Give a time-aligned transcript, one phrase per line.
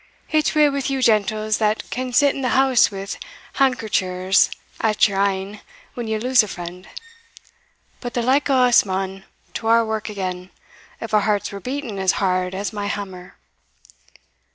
[0.31, 3.05] It's weel wi' you gentles, that can sit in the house wi'
[3.53, 5.59] handkerchers at your een
[5.93, 6.87] when ye lose a friend;
[7.99, 10.49] but the like o' us maun to our wark again,
[10.99, 13.35] if our hearts were beating as hard as my hammer."